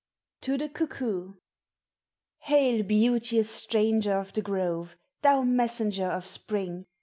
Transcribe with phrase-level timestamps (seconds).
[0.41, 1.35] to tin: cuckoo.
[2.45, 4.97] Hail, beauteous stranger of the grove!
[5.21, 6.87] Thou messenger of spring!